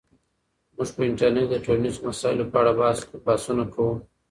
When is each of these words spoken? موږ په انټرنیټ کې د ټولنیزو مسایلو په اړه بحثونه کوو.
موږ 0.75 0.89
په 0.95 1.01
انټرنیټ 1.09 1.45
کې 1.49 1.51
د 1.51 1.63
ټولنیزو 1.65 2.05
مسایلو 2.09 2.49
په 2.51 2.57
اړه 2.61 2.71
بحثونه 3.25 3.63
کوو. 3.73 3.93